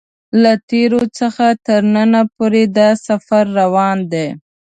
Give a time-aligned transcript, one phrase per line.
[0.41, 4.27] له تېر څخه تر نن پورې دا سفر روان دی.